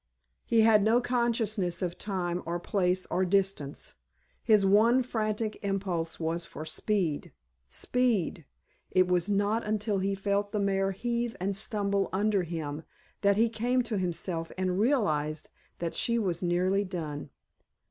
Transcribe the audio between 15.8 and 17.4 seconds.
she was nearly done.